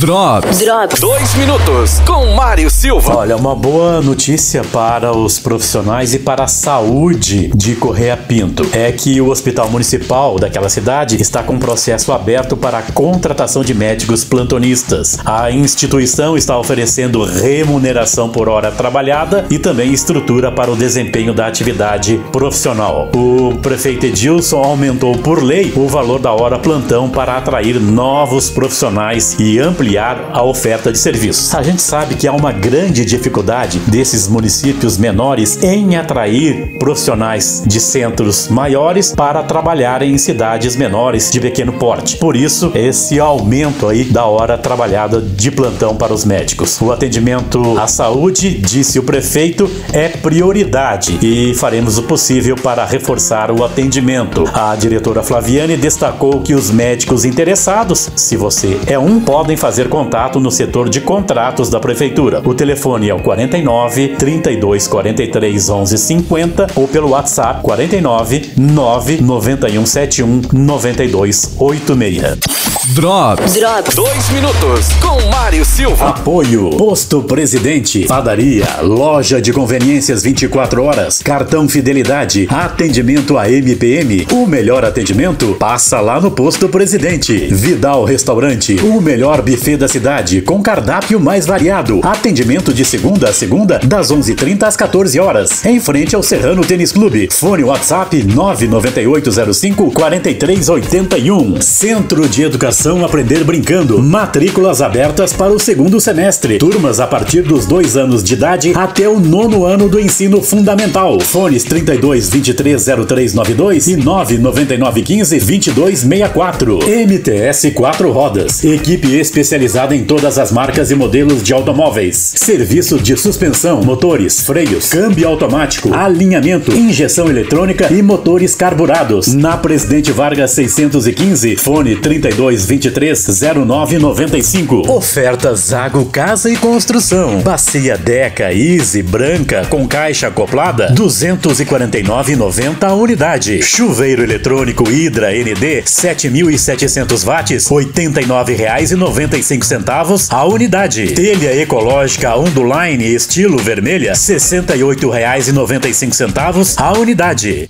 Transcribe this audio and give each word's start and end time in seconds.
Drops. 0.00 0.58
Drops. 0.58 0.98
Dois 0.98 1.34
minutos 1.34 2.00
com 2.00 2.34
Mário 2.34 2.68
Silva. 2.68 3.16
Olha, 3.16 3.36
uma 3.36 3.54
boa 3.54 4.00
notícia 4.00 4.64
para 4.72 5.16
os 5.16 5.38
profissionais 5.38 6.12
e 6.12 6.18
para 6.18 6.44
a 6.44 6.48
saúde 6.48 7.52
de 7.54 7.76
Correia 7.76 8.16
Pinto 8.16 8.66
é 8.72 8.90
que 8.90 9.20
o 9.20 9.28
Hospital 9.28 9.70
Municipal 9.70 10.36
daquela 10.36 10.68
cidade 10.68 11.20
está 11.22 11.44
com 11.44 11.54
um 11.54 11.58
processo 11.60 12.10
aberto 12.10 12.56
para 12.56 12.78
a 12.78 12.82
contratação 12.82 13.62
de 13.62 13.72
médicos 13.72 14.24
plantonistas. 14.24 15.16
A 15.24 15.52
instituição 15.52 16.36
está 16.36 16.58
oferecendo 16.58 17.22
remuneração 17.22 18.28
por 18.28 18.48
hora 18.48 18.72
trabalhada 18.72 19.46
e 19.48 19.60
também 19.60 19.92
estrutura 19.92 20.50
para 20.50 20.72
o 20.72 20.76
desempenho 20.76 21.32
da 21.32 21.46
atividade 21.46 22.20
profissional. 22.32 23.10
O 23.14 23.54
prefeito 23.62 24.06
Edilson 24.06 24.60
aumentou 24.60 25.16
por 25.18 25.40
lei 25.40 25.72
o 25.76 25.86
valor 25.86 26.18
da 26.18 26.32
hora 26.32 26.58
plantão 26.58 27.08
para 27.08 27.36
atrair 27.36 27.78
novos 27.78 28.50
profissionais 28.50 29.36
e 29.38 29.60
ampliar 29.60 29.83
a 30.32 30.42
oferta 30.42 30.90
de 30.90 30.98
serviços. 30.98 31.54
A 31.54 31.62
gente 31.62 31.82
sabe 31.82 32.14
que 32.14 32.26
há 32.26 32.32
uma 32.32 32.50
grande 32.50 33.04
dificuldade 33.04 33.78
desses 33.80 34.26
municípios 34.26 34.96
menores 34.96 35.62
em 35.62 35.96
atrair 35.96 36.78
profissionais 36.78 37.62
de 37.66 37.78
centros 37.78 38.48
maiores 38.48 39.12
para 39.12 39.42
trabalharem 39.42 40.12
em 40.12 40.18
cidades 40.18 40.74
menores 40.74 41.30
de 41.30 41.38
pequeno 41.38 41.74
porte. 41.74 42.16
Por 42.16 42.34
isso, 42.34 42.72
esse 42.74 43.20
aumento 43.20 43.86
aí 43.86 44.04
da 44.04 44.24
hora 44.24 44.56
trabalhada 44.56 45.20
de 45.20 45.50
plantão 45.50 45.94
para 45.94 46.14
os 46.14 46.24
médicos. 46.24 46.80
O 46.80 46.90
atendimento 46.90 47.78
à 47.78 47.86
saúde, 47.86 48.56
disse 48.58 48.98
o 48.98 49.02
prefeito, 49.02 49.70
é 49.92 50.08
prioridade 50.08 51.18
e 51.20 51.54
faremos 51.54 51.98
o 51.98 52.04
possível 52.04 52.56
para 52.56 52.86
reforçar 52.86 53.50
o 53.50 53.62
atendimento. 53.62 54.44
A 54.54 54.74
diretora 54.74 55.22
Flaviane 55.22 55.76
destacou 55.76 56.40
que 56.40 56.54
os 56.54 56.70
médicos 56.70 57.24
interessados, 57.24 58.10
se 58.16 58.36
você 58.36 58.80
é 58.86 58.98
um, 58.98 59.20
podem 59.20 59.56
fazer 59.56 59.73
contato 59.88 60.38
no 60.38 60.50
setor 60.50 60.88
de 60.88 61.00
contratos 61.00 61.68
da 61.68 61.80
prefeitura. 61.80 62.40
O 62.44 62.54
telefone 62.54 63.08
é 63.08 63.14
o 63.14 63.20
49 63.20 64.08
32 64.16 64.86
43 64.86 65.68
11 65.68 65.98
50 65.98 66.66
ou 66.76 66.86
pelo 66.86 67.10
WhatsApp 67.10 67.62
49 67.62 68.52
9 68.56 69.20
91 69.20 69.86
71 69.86 70.42
92 70.52 71.56
86. 71.58 72.73
Drops. 72.92 73.54
Drops. 73.54 73.94
Dois 73.94 74.28
minutos 74.28 74.88
com 75.00 75.18
Mário 75.30 75.64
Silva. 75.64 76.10
Apoio 76.10 76.68
Posto 76.68 77.22
Presidente, 77.22 78.04
padaria, 78.06 78.66
loja 78.82 79.40
de 79.40 79.54
conveniências 79.54 80.22
24 80.22 80.84
horas, 80.84 81.22
cartão 81.22 81.66
fidelidade, 81.66 82.46
atendimento 82.50 83.38
a 83.38 83.50
MPM. 83.50 84.26
O 84.30 84.46
melhor 84.46 84.84
atendimento 84.84 85.56
passa 85.58 85.98
lá 85.98 86.20
no 86.20 86.30
Posto 86.30 86.68
Presidente. 86.68 87.46
Vidal 87.50 88.04
Restaurante, 88.04 88.78
o 88.82 89.00
melhor 89.00 89.40
buffet 89.40 89.78
da 89.78 89.88
cidade, 89.88 90.42
com 90.42 90.62
cardápio 90.62 91.18
mais 91.18 91.46
variado. 91.46 92.00
Atendimento 92.02 92.74
de 92.74 92.84
segunda 92.84 93.30
a 93.30 93.32
segunda, 93.32 93.78
das 93.78 94.12
11h30 94.12 94.62
às 94.64 94.76
14 94.76 95.18
horas. 95.18 95.64
Em 95.64 95.80
frente 95.80 96.14
ao 96.14 96.22
Serrano 96.22 96.62
Tênis 96.62 96.92
Clube. 96.92 97.30
Fone 97.32 97.64
WhatsApp 97.64 98.22
99805 98.22 99.90
4381. 99.90 101.62
Centro 101.62 102.28
de 102.28 102.42
Educação 102.42 102.73
Aprender 103.04 103.44
Brincando. 103.44 104.02
Matrículas 104.02 104.82
abertas 104.82 105.32
para 105.32 105.52
o 105.52 105.60
segundo 105.60 106.00
semestre. 106.00 106.58
Turmas 106.58 106.98
a 106.98 107.06
partir 107.06 107.42
dos 107.42 107.66
dois 107.66 107.96
anos 107.96 108.22
de 108.22 108.34
idade 108.34 108.72
até 108.74 109.08
o 109.08 109.20
nono 109.20 109.64
ano 109.64 109.88
do 109.88 109.98
ensino 110.00 110.42
fundamental. 110.42 111.20
Fones 111.20 111.62
32 111.62 112.28
23 112.28 112.84
0392 112.84 113.86
e 113.86 113.96
999 113.96 115.02
15 115.02 115.38
2264. 115.38 116.78
MTS 116.84 117.70
4 117.70 118.10
rodas. 118.10 118.64
Equipe 118.64 119.14
especializada 119.14 119.94
em 119.94 120.04
todas 120.04 120.36
as 120.36 120.50
marcas 120.50 120.90
e 120.90 120.96
modelos 120.96 121.42
de 121.42 121.52
automóveis. 121.52 122.34
Serviço 122.36 122.98
de 122.98 123.16
suspensão, 123.16 123.82
motores, 123.82 124.40
freios, 124.40 124.88
câmbio 124.88 125.28
automático, 125.28 125.94
alinhamento, 125.94 126.72
injeção 126.72 127.28
eletrônica 127.28 127.90
e 127.92 128.02
motores 128.02 128.54
carburados. 128.54 129.32
Na 129.32 129.56
Presidente 129.56 130.10
Vargas 130.10 130.50
615, 130.50 131.56
fone 131.56 131.96
32 131.96 132.63
23 132.64 133.26
0995. 133.66 134.90
Oferta 134.90 135.54
Zago 135.54 136.06
Casa 136.06 136.50
e 136.50 136.56
Construção. 136.56 137.40
Bacia 137.40 137.96
Deca 137.96 138.52
Easy 138.52 139.00
branca 139.02 139.64
com 139.68 139.86
caixa 139.86 140.26
acoplada 140.28 140.92
249,90 140.94 142.84
a 142.84 142.94
unidade. 142.94 143.62
Chuveiro 143.62 144.22
eletrônico 144.22 144.90
Hidra 144.90 145.30
ND 145.30 145.82
7.700 145.84 147.24
watts 147.24 147.68
R$ 147.68 147.76
89,95 147.76 150.28
a 150.30 150.44
unidade. 150.46 151.08
Telha 151.08 151.54
ecológica 151.60 152.34
Onduline 152.36 153.12
estilo 153.14 153.58
vermelha 153.58 154.12
R$ 154.12 154.18
68,95 154.18 156.74
a 156.76 156.92
unidade. 156.98 157.62